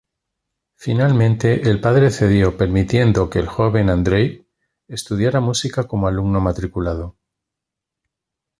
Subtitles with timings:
[0.77, 4.47] Finalmente, el padre cedió, permitiendo que el joven Andrzej
[4.87, 7.17] estudiara música como alumno matriculado.